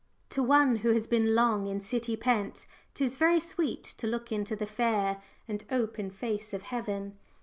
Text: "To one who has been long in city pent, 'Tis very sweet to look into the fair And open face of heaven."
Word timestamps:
"To 0.31 0.41
one 0.41 0.77
who 0.77 0.93
has 0.93 1.05
been 1.05 1.35
long 1.35 1.67
in 1.67 1.79
city 1.79 2.15
pent, 2.17 2.65
'Tis 2.95 3.17
very 3.17 3.39
sweet 3.39 3.83
to 3.83 4.07
look 4.07 4.31
into 4.31 4.55
the 4.55 4.65
fair 4.65 5.21
And 5.47 5.63
open 5.69 6.09
face 6.09 6.55
of 6.55 6.63
heaven." 6.63 7.19